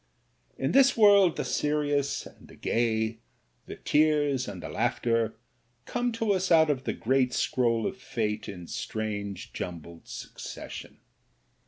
In 0.57 0.71
this 0.71 0.97
world 0.97 1.37
the 1.37 1.45
serious 1.45 2.25
and 2.25 2.47
the 2.47 2.55
gay, 2.55 3.19
the 3.67 3.75
tears 3.75 4.47
and 4.47 4.63
the 4.63 4.67
laughter, 4.69 5.35
come 5.85 6.11
to 6.13 6.33
us 6.33 6.51
out 6.51 6.71
of 6.71 6.85
the 6.85 6.93
great 6.93 7.35
scroll 7.35 7.85
of 7.85 7.97
fate 7.97 8.49
in 8.49 8.65
strange, 8.65 9.53
jumbled 9.53 10.07
suc 10.07 10.39
cession. 10.39 10.97